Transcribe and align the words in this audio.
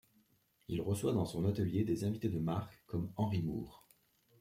Il 0.67 0.81
reçoit 0.81 1.13
dans 1.13 1.27
son 1.27 1.45
atelier 1.45 1.83
des 1.83 2.05
invités 2.05 2.29
de 2.29 2.39
marque 2.39 2.73
comme 2.87 3.11
Henry 3.17 3.43
Moore. 3.43 3.85